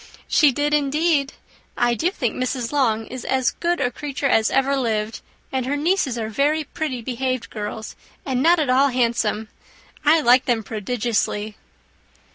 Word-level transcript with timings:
She 0.27 0.51
did, 0.51 0.73
indeed. 0.73 1.33
I 1.77 1.93
do 1.93 2.09
think 2.09 2.35
Mrs. 2.35 2.71
Long 2.71 3.05
is 3.05 3.23
as 3.23 3.51
good 3.51 3.79
a 3.79 3.91
creature 3.91 4.25
as 4.25 4.49
ever 4.49 4.75
lived 4.75 5.21
and 5.51 5.67
her 5.67 5.77
nieces 5.77 6.17
are 6.17 6.27
very 6.27 6.63
pretty 6.63 7.03
behaved 7.03 7.51
girls, 7.51 7.95
and 8.25 8.41
not 8.41 8.57
at 8.57 8.71
all 8.71 8.87
handsome: 8.87 9.49
I 10.03 10.19
like 10.21 10.45
them 10.45 10.63
prodigiously." 10.63 11.55